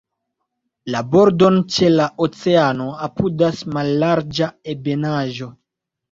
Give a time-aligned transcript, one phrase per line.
[0.93, 5.51] La bordon ĉe la oceano apudas mallarĝa ebenaĵo.